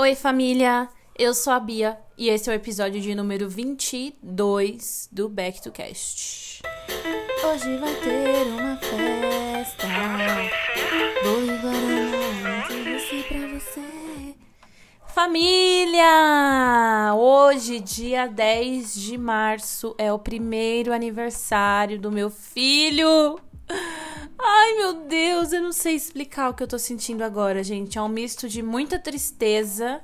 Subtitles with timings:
[0.00, 0.88] Oi, família!
[1.14, 5.70] Eu sou a Bia e esse é o episódio de número 22 do Back to
[5.70, 6.62] Cast.
[7.44, 9.86] Hoje vai ter uma festa.
[11.22, 11.36] Vou
[12.66, 14.34] trouxe pra você.
[15.08, 16.08] Família!
[17.14, 23.38] Hoje, dia 10 de março, é o primeiro aniversário do meu filho.
[24.38, 27.98] Ai, meu Deus, eu não sei explicar o que eu tô sentindo agora, gente.
[27.98, 30.00] É um misto de muita tristeza,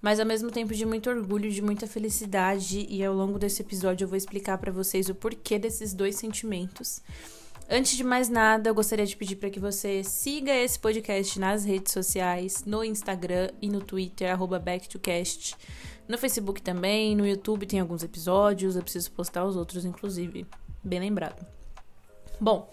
[0.00, 2.86] mas ao mesmo tempo de muito orgulho, de muita felicidade.
[2.88, 7.02] E ao longo desse episódio eu vou explicar para vocês o porquê desses dois sentimentos.
[7.70, 11.64] Antes de mais nada, eu gostaria de pedir para que você siga esse podcast nas
[11.64, 15.54] redes sociais, no Instagram e no Twitter, @backtocast.
[16.08, 20.46] No Facebook também, no YouTube tem alguns episódios, eu preciso postar os outros, inclusive.
[20.82, 21.57] Bem lembrado.
[22.40, 22.70] Bom,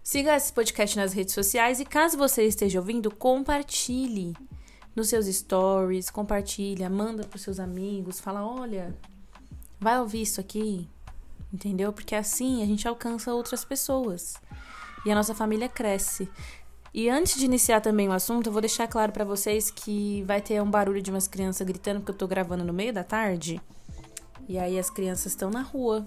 [0.00, 4.32] siga esse podcast nas redes sociais e caso você esteja ouvindo, compartilhe
[4.94, 8.96] nos seus stories, compartilha, manda para seus amigos, fala, olha,
[9.80, 10.88] vai ouvir isso aqui,
[11.52, 11.92] entendeu?
[11.92, 14.34] Porque assim a gente alcança outras pessoas
[15.04, 16.28] e a nossa família cresce.
[16.94, 20.40] E antes de iniciar também o assunto, eu vou deixar claro para vocês que vai
[20.40, 23.60] ter um barulho de umas crianças gritando porque eu tô gravando no meio da tarde.
[24.48, 26.06] E aí as crianças estão na rua,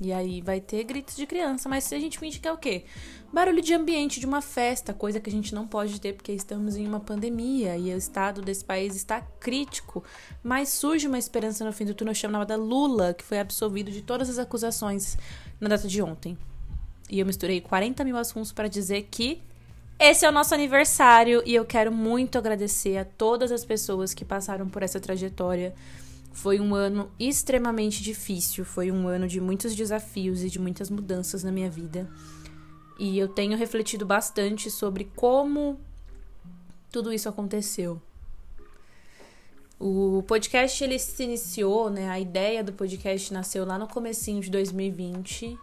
[0.00, 2.56] e aí vai ter gritos de criança, mas se a gente finge que é o
[2.56, 2.84] quê?
[3.30, 6.74] Barulho de ambiente de uma festa, coisa que a gente não pode ter porque estamos
[6.74, 10.02] em uma pandemia e o estado desse país está crítico.
[10.42, 14.30] Mas surge uma esperança no fim do túnel chamada Lula, que foi absolvido de todas
[14.30, 15.18] as acusações
[15.60, 16.36] na data de ontem.
[17.10, 19.42] E eu misturei 40 mil assuntos para dizer que
[19.98, 24.24] esse é o nosso aniversário e eu quero muito agradecer a todas as pessoas que
[24.24, 25.74] passaram por essa trajetória
[26.32, 31.42] foi um ano extremamente difícil, foi um ano de muitos desafios e de muitas mudanças
[31.42, 32.08] na minha vida.
[32.98, 35.80] E eu tenho refletido bastante sobre como
[36.90, 38.00] tudo isso aconteceu.
[39.78, 42.10] O podcast ele se iniciou, né?
[42.10, 45.58] A ideia do podcast nasceu lá no comecinho de 2020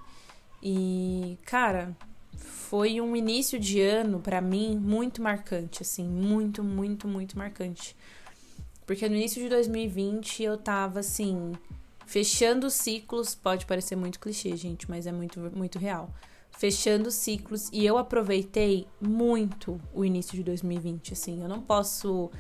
[0.64, 1.96] e, cara,
[2.36, 7.96] foi um início de ano para mim muito marcante, assim, muito, muito, muito marcante.
[8.88, 11.52] Porque no início de 2020 eu tava assim,
[12.06, 16.10] fechando ciclos, pode parecer muito clichê, gente, mas é muito, muito real.
[16.58, 21.42] Fechando ciclos e eu aproveitei muito o início de 2020, assim.
[21.42, 22.32] Eu não posso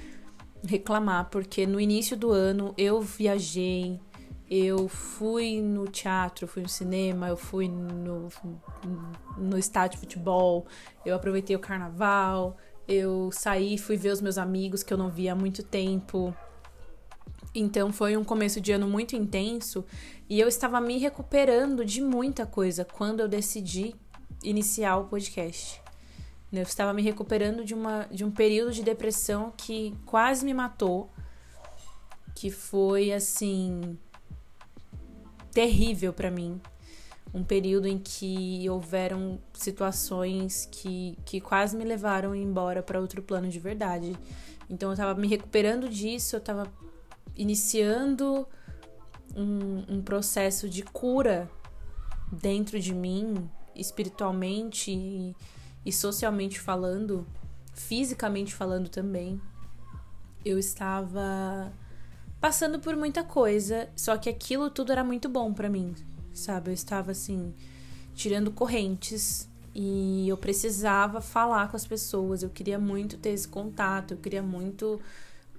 [0.64, 4.00] reclamar, porque no início do ano eu viajei,
[4.50, 8.30] eu fui no teatro, fui no cinema, eu fui no,
[9.38, 10.66] no estádio de futebol,
[11.06, 12.56] eu aproveitei o carnaval,
[12.88, 16.36] eu saí, fui ver os meus amigos que eu não via há muito tempo.
[17.54, 19.84] Então foi um começo de ano muito intenso
[20.30, 23.96] e eu estava me recuperando de muita coisa quando eu decidi
[24.44, 25.82] iniciar o podcast.
[26.52, 31.10] Eu estava me recuperando de, uma, de um período de depressão que quase me matou,
[32.34, 33.98] que foi assim
[35.52, 36.62] terrível para mim
[37.38, 43.48] um período em que houveram situações que, que quase me levaram embora para outro plano
[43.48, 44.18] de verdade.
[44.68, 46.68] Então eu tava me recuperando disso, eu tava
[47.36, 48.48] iniciando
[49.36, 51.50] um, um processo de cura
[52.32, 55.36] dentro de mim, espiritualmente e,
[55.86, 57.26] e socialmente falando,
[57.74, 59.40] fisicamente falando também.
[60.44, 61.72] Eu estava
[62.42, 65.94] passando por muita coisa, só que aquilo tudo era muito bom para mim,
[66.38, 66.70] sabe?
[66.70, 67.54] Eu estava assim,
[68.16, 74.14] tirando correntes e eu precisava falar com as pessoas, eu queria muito ter esse contato,
[74.14, 75.00] eu queria muito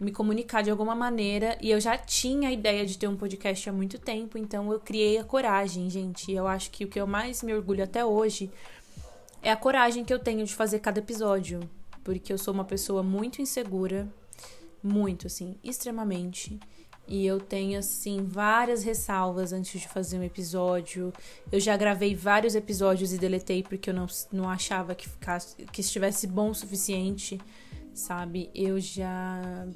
[0.01, 3.69] me comunicar de alguma maneira e eu já tinha a ideia de ter um podcast
[3.69, 6.31] há muito tempo, então eu criei a coragem, gente.
[6.31, 8.51] E eu acho que o que eu mais me orgulho até hoje
[9.43, 11.61] é a coragem que eu tenho de fazer cada episódio,
[12.05, 14.09] porque eu sou uma pessoa muito insegura,
[14.83, 16.59] muito assim, extremamente.
[17.09, 21.11] E eu tenho, assim, várias ressalvas antes de fazer um episódio.
[21.51, 25.81] Eu já gravei vários episódios e deletei porque eu não, não achava que, ficasse, que
[25.81, 27.41] estivesse bom o suficiente,
[27.95, 28.51] sabe?
[28.55, 29.67] Eu já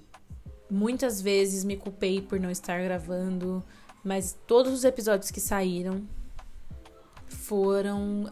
[0.71, 3.63] muitas vezes me culpei por não estar gravando,
[4.05, 6.07] mas todos os episódios que saíram
[7.29, 8.31] foram,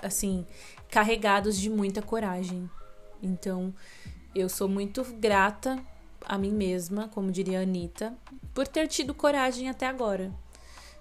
[0.00, 0.44] assim,
[0.90, 2.68] carregados de muita coragem.
[3.22, 3.72] Então,
[4.34, 5.80] eu sou muito grata
[6.26, 8.14] a mim mesma, como diria a Anitta,
[8.54, 10.32] por ter tido coragem até agora.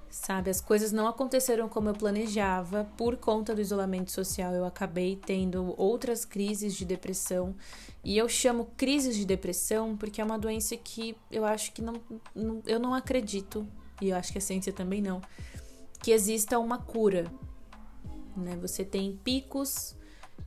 [0.09, 4.53] Sabe, as coisas não aconteceram como eu planejava por conta do isolamento social.
[4.53, 7.55] Eu acabei tendo outras crises de depressão.
[8.03, 11.93] E eu chamo crises de depressão porque é uma doença que eu acho que não,
[12.35, 13.65] não eu não acredito,
[14.01, 15.21] e eu acho que a ciência também não,
[16.03, 17.31] que exista uma cura.
[18.35, 18.57] Né?
[18.57, 19.95] Você tem picos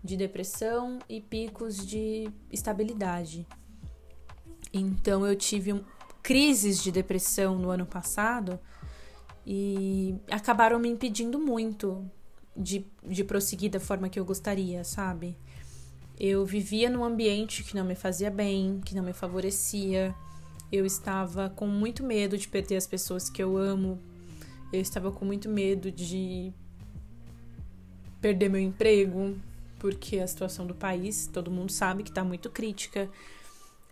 [0.02, 3.46] de depressão e picos de estabilidade.
[4.74, 5.84] Então eu tive um,
[6.22, 8.58] crises de depressão no ano passado
[9.46, 12.04] e acabaram me impedindo muito
[12.56, 15.36] de, de prosseguir da forma que eu gostaria, sabe?
[16.18, 20.14] Eu vivia num ambiente que não me fazia bem, que não me favorecia.
[20.72, 24.00] Eu estava com muito medo de perder as pessoas que eu amo.
[24.72, 26.52] Eu estava com muito medo de
[28.20, 29.36] perder meu emprego,
[29.78, 33.10] porque a situação do país, todo mundo sabe que está muito crítica.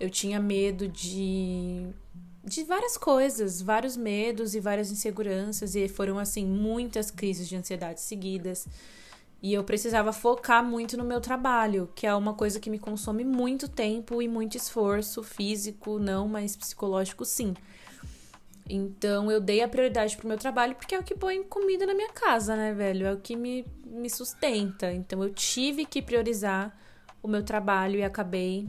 [0.02, 1.86] Eu tinha medo de
[2.44, 8.00] de várias coisas, vários medos e várias inseguranças e foram assim muitas crises de ansiedade
[8.00, 8.66] seguidas.
[9.40, 13.24] E eu precisava focar muito no meu trabalho, que é uma coisa que me consome
[13.24, 17.54] muito tempo e muito esforço físico, não, mas psicológico sim.
[18.68, 21.94] Então eu dei a prioridade pro meu trabalho porque é o que põe comida na
[21.94, 23.06] minha casa, né, velho?
[23.06, 24.92] É o que me, me sustenta.
[24.92, 26.76] Então eu tive que priorizar
[27.22, 28.66] o meu trabalho e acabei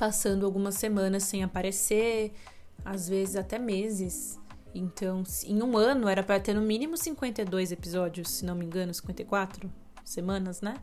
[0.00, 2.32] passando algumas semanas sem aparecer,
[2.82, 4.40] às vezes até meses.
[4.74, 8.94] Então, em um ano era para ter no mínimo 52 episódios, se não me engano,
[8.94, 9.70] 54
[10.02, 10.78] semanas, né?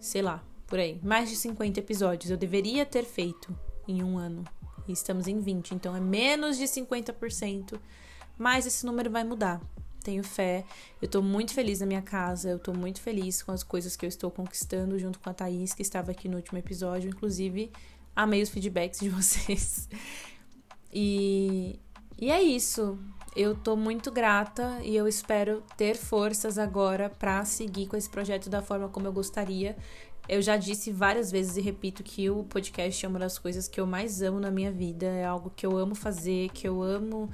[0.00, 0.98] Sei lá, por aí.
[1.02, 3.54] Mais de 50 episódios eu deveria ter feito
[3.86, 4.42] em um ano.
[4.88, 7.78] E estamos em 20, então é menos de 50%.
[8.38, 9.60] Mas esse número vai mudar.
[10.02, 10.64] Tenho fé.
[11.00, 12.48] Eu tô muito feliz na minha casa.
[12.48, 15.74] Eu tô muito feliz com as coisas que eu estou conquistando junto com a Thaís,
[15.74, 17.10] que estava aqui no último episódio.
[17.10, 17.70] Inclusive,
[18.14, 19.88] amei os feedbacks de vocês.
[20.92, 21.78] E,
[22.18, 22.98] e é isso.
[23.36, 28.48] Eu tô muito grata e eu espero ter forças agora para seguir com esse projeto
[28.48, 29.76] da forma como eu gostaria.
[30.28, 33.80] Eu já disse várias vezes e repito que o podcast é uma das coisas que
[33.80, 35.06] eu mais amo na minha vida.
[35.06, 37.28] É algo que eu amo fazer, que eu amo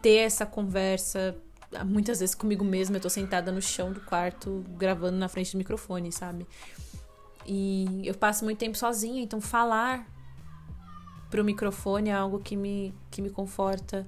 [0.00, 1.36] ter essa conversa.
[1.84, 5.58] Muitas vezes comigo mesma, eu tô sentada no chão do quarto gravando na frente do
[5.58, 6.46] microfone, sabe?
[7.44, 10.06] E eu passo muito tempo sozinha, então falar
[11.30, 14.06] pro microfone é algo que me, que me conforta.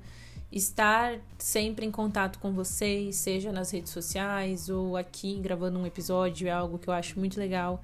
[0.51, 6.47] Estar sempre em contato com vocês, seja nas redes sociais ou aqui gravando um episódio,
[6.47, 7.83] é algo que eu acho muito legal.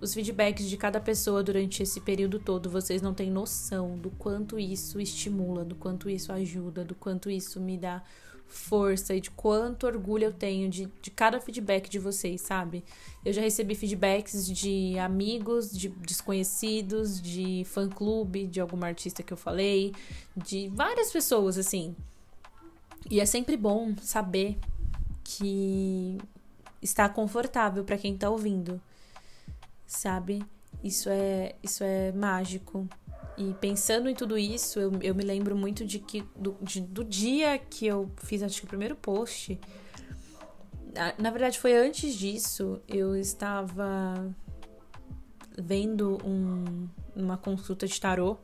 [0.00, 4.58] Os feedbacks de cada pessoa durante esse período todo, vocês não têm noção do quanto
[4.58, 8.02] isso estimula, do quanto isso ajuda, do quanto isso me dá
[8.46, 12.84] força e de quanto orgulho eu tenho de, de cada feedback de vocês, sabe?
[13.24, 19.36] Eu já recebi feedbacks de amigos, de desconhecidos, de fã-clube, de alguma artista que eu
[19.36, 19.92] falei,
[20.36, 21.94] de várias pessoas, assim.
[23.10, 24.56] E é sempre bom saber
[25.22, 26.18] que
[26.80, 28.80] está confortável para quem tá ouvindo,
[29.86, 30.44] sabe?
[30.82, 32.88] Isso é, isso é mágico.
[33.36, 37.04] E pensando em tudo isso, eu, eu me lembro muito de que do, de, do
[37.04, 39.58] dia que eu fiz, acho que o primeiro post.
[41.18, 44.32] Na verdade, foi antes disso, eu estava
[45.58, 48.38] vendo um, uma consulta de tarô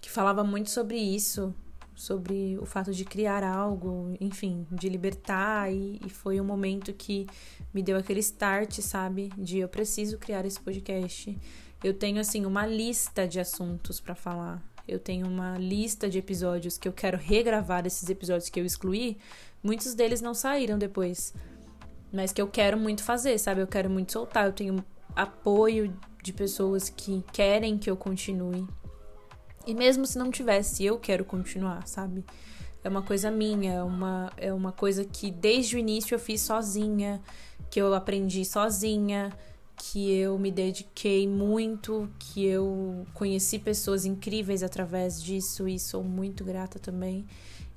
[0.00, 1.54] que falava muito sobre isso,
[1.96, 7.26] sobre o fato de criar algo, enfim, de libertar, e, e, foi um momento que
[7.72, 9.32] me deu aquele start, sabe?
[9.36, 11.36] De eu preciso criar esse podcast.
[11.82, 14.62] Eu tenho assim uma lista de assuntos para falar.
[14.86, 19.16] Eu tenho uma lista de episódios que eu quero regravar desses episódios que eu excluí.
[19.62, 21.34] Muitos deles não saíram depois.
[22.12, 23.62] Mas que eu quero muito fazer, sabe?
[23.62, 24.46] Eu quero muito soltar.
[24.46, 24.84] Eu tenho
[25.14, 28.66] apoio de pessoas que querem que eu continue.
[29.66, 32.24] E mesmo se não tivesse, eu quero continuar, sabe?
[32.84, 36.40] É uma coisa minha, é uma, é uma coisa que desde o início eu fiz
[36.40, 37.20] sozinha,
[37.68, 39.32] que eu aprendi sozinha
[39.76, 46.44] que eu me dediquei muito, que eu conheci pessoas incríveis através disso e sou muito
[46.44, 47.26] grata também.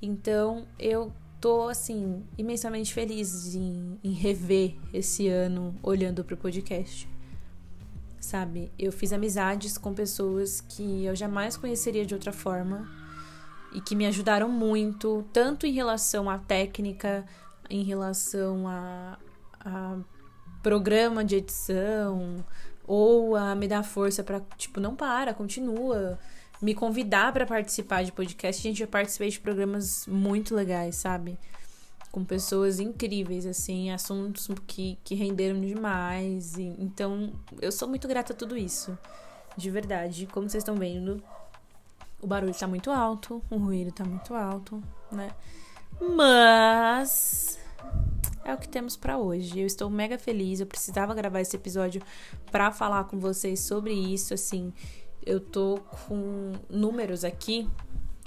[0.01, 7.07] Então eu tô assim imensamente feliz em, em rever esse ano olhando para o podcast.
[8.19, 12.87] Sabe, eu fiz amizades com pessoas que eu jamais conheceria de outra forma
[13.73, 17.25] e que me ajudaram muito, tanto em relação à técnica,
[17.69, 19.17] em relação a,
[19.59, 19.97] a
[20.61, 22.43] programa de edição
[22.85, 26.19] ou a me dar força para tipo não para, continua,
[26.61, 28.61] me convidar para participar de podcast.
[28.61, 31.37] Gente, eu participei de programas muito legais, sabe?
[32.11, 36.57] Com pessoas incríveis, assim, assuntos que, que renderam demais.
[36.57, 38.97] E, então, eu sou muito grata a tudo isso.
[39.55, 40.27] De verdade.
[40.27, 41.21] Como vocês estão vendo,
[42.21, 45.31] o barulho tá muito alto, o ruído tá muito alto, né?
[46.01, 47.59] Mas
[48.43, 49.59] é o que temos para hoje.
[49.59, 50.59] Eu estou mega feliz.
[50.59, 52.01] Eu precisava gravar esse episódio
[52.51, 54.33] para falar com vocês sobre isso.
[54.33, 54.73] Assim,
[55.25, 57.69] eu tô com números aqui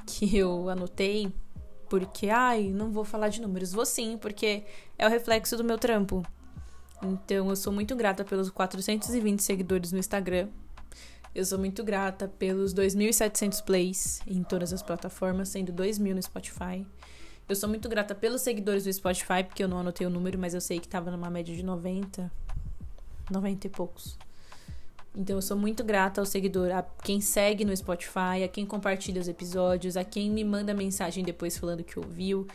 [0.07, 1.33] que eu anotei
[1.93, 3.71] porque, ai, não vou falar de números.
[3.71, 4.65] Vou sim, porque
[4.97, 6.25] é o reflexo do meu trampo.
[7.03, 10.49] Então, eu sou muito grata pelos 420 seguidores no Instagram.
[11.35, 16.87] Eu sou muito grata pelos 2.700 plays em todas as plataformas, sendo 2.000 no Spotify.
[17.47, 20.55] Eu sou muito grata pelos seguidores do Spotify, porque eu não anotei o número, mas
[20.55, 22.33] eu sei que tava numa média de 90,
[23.31, 24.17] 90 e poucos.
[25.15, 29.21] Então eu sou muito grata ao seguidor, a quem segue no Spotify, a quem compartilha
[29.21, 32.47] os episódios, a quem me manda mensagem depois falando que ouviu.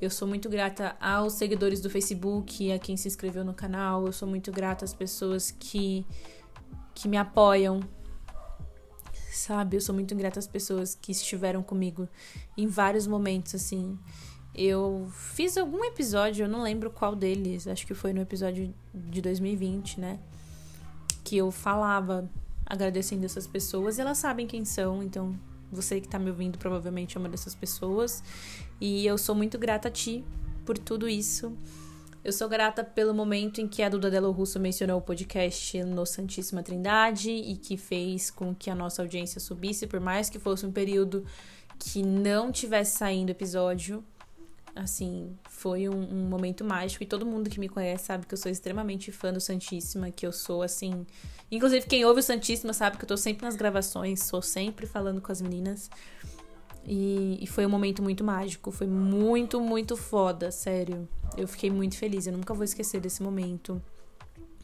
[0.00, 4.06] Eu sou muito grata aos seguidores do Facebook, a quem se inscreveu no canal.
[4.06, 6.06] Eu sou muito grata às pessoas que
[6.94, 7.80] que me apoiam.
[9.30, 9.76] Sabe?
[9.76, 12.08] Eu sou muito grata às pessoas que estiveram comigo
[12.56, 13.98] em vários momentos assim.
[14.54, 19.20] Eu fiz algum episódio, eu não lembro qual deles, acho que foi no episódio de
[19.20, 20.18] 2020, né?
[21.26, 22.30] Que eu falava
[22.64, 25.36] agradecendo essas pessoas elas sabem quem são, então
[25.72, 28.22] você que tá me ouvindo provavelmente é uma dessas pessoas.
[28.80, 30.24] E eu sou muito grata a ti
[30.64, 31.52] por tudo isso.
[32.22, 36.06] Eu sou grata pelo momento em que a Duda Delo Russo mencionou o podcast no
[36.06, 40.64] Santíssima Trindade e que fez com que a nossa audiência subisse, por mais que fosse
[40.64, 41.24] um período
[41.76, 44.04] que não tivesse saindo episódio.
[44.76, 48.36] Assim, foi um, um, momento mágico e todo mundo que me conhece sabe que eu
[48.36, 51.06] sou extremamente fã do Santíssima, que eu sou assim.
[51.50, 55.22] Inclusive, quem ouve o Santíssima sabe que eu tô sempre nas gravações, sou sempre falando
[55.22, 55.88] com as meninas.
[56.84, 61.08] E, e foi um momento muito mágico, foi muito, muito foda, sério.
[61.38, 63.82] Eu fiquei muito feliz, eu nunca vou esquecer desse momento.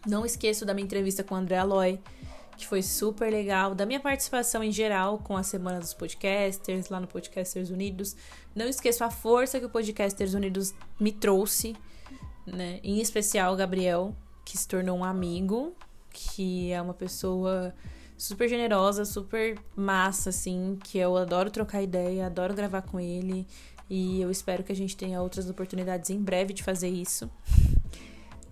[0.06, 1.98] Não esqueço da minha entrevista com o André Aloy
[2.56, 7.00] que foi super legal, da minha participação em geral com a Semana dos Podcasters, lá
[7.00, 8.16] no Podcasters Unidos.
[8.54, 11.74] Não esqueço a força que o Podcasters Unidos me trouxe,
[12.46, 12.80] né?
[12.82, 15.74] Em especial o Gabriel, que se tornou um amigo,
[16.10, 17.74] que é uma pessoa
[18.16, 23.46] super generosa, super massa, assim, que eu adoro trocar ideia, adoro gravar com ele.
[23.90, 27.30] E eu espero que a gente tenha outras oportunidades em breve de fazer isso.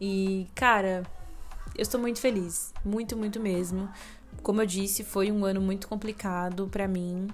[0.01, 1.05] E, cara,
[1.77, 3.89] eu estou muito feliz, muito, muito mesmo.
[4.43, 7.29] Como eu disse, foi um ano muito complicado para mim.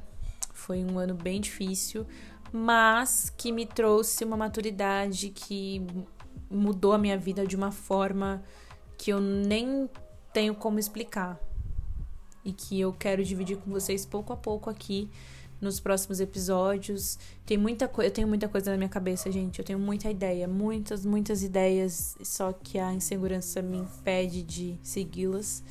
[0.53, 2.07] Foi um ano bem difícil,
[2.53, 5.87] mas que me trouxe uma maturidade que
[6.51, 8.43] mudou a minha vida de uma forma
[8.97, 9.89] que eu nem
[10.33, 11.39] tenho como explicar.
[12.45, 15.11] E que eu quero dividir com vocês pouco a pouco aqui
[15.61, 17.19] nos próximos episódios.
[17.45, 19.59] Tem muita eu tenho muita coisa na minha cabeça, gente.
[19.59, 25.63] Eu tenho muita ideia, muitas, muitas ideias, só que a insegurança me impede de segui-las.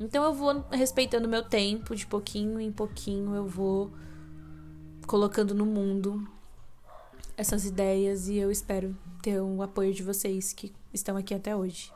[0.00, 3.92] Então eu vou respeitando meu tempo, de pouquinho em pouquinho eu vou
[5.06, 6.26] colocando no mundo
[7.36, 11.92] essas ideias e eu espero ter o apoio de vocês que estão aqui até hoje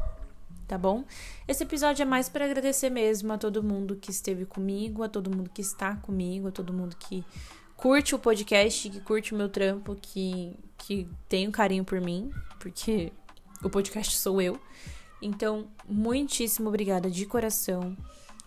[0.68, 1.04] tá bom?
[1.48, 5.34] Esse episódio é mais para agradecer mesmo a todo mundo que esteve comigo, a todo
[5.34, 7.24] mundo que está comigo, a todo mundo que
[7.74, 12.30] curte o podcast, que curte o meu trampo, que, que tem um carinho por mim,
[12.60, 13.10] porque
[13.64, 14.60] o podcast sou eu.
[15.22, 17.96] Então, muitíssimo obrigada de coração.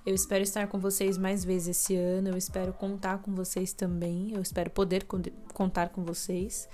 [0.05, 2.29] Eu espero estar com vocês mais vezes esse ano.
[2.29, 4.31] Eu espero contar com vocês também.
[4.33, 5.05] Eu espero poder
[5.53, 6.67] contar com vocês.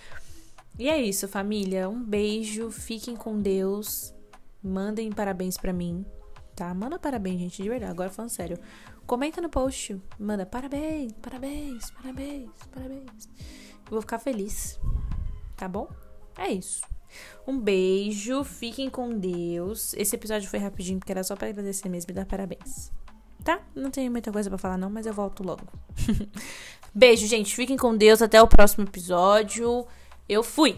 [0.80, 1.90] E é isso, família.
[1.90, 2.70] Um beijo.
[2.72, 4.14] Fiquem com Deus.
[4.62, 6.06] Mandem parabéns para mim,
[6.56, 6.74] tá?
[6.74, 7.92] Manda parabéns, gente, de verdade.
[7.92, 8.58] Agora falando sério.
[9.06, 10.02] Comenta no post.
[10.20, 13.30] Manda parabéns, parabéns, parabéns, parabéns.
[13.86, 14.80] Eu vou ficar feliz.
[15.56, 15.88] Tá bom?
[16.38, 16.82] É isso.
[17.48, 19.94] Um beijo, fiquem com Deus.
[19.94, 22.92] Esse episódio foi rapidinho porque era só para agradecer mesmo e dar parabéns.
[23.44, 23.62] Tá?
[23.74, 25.64] Não tenho muita coisa para falar não, mas eu volto logo.
[26.94, 27.56] beijo, gente.
[27.56, 28.22] Fiquem com Deus.
[28.22, 29.88] Até o próximo episódio.
[30.28, 30.78] Eu fui.